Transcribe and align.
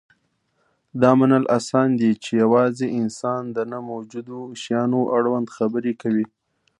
دا 1.01 1.11
منل 1.19 1.45
اسان 1.57 1.89
دي، 1.99 2.11
چې 2.23 2.31
یواځې 2.43 2.87
انسان 2.99 3.43
د 3.55 3.57
نه 3.71 3.79
موجودو 3.89 4.39
شیانو 4.61 5.01
اړوند 5.17 5.47
خبرې 5.57 5.93
کوي. 6.01 6.25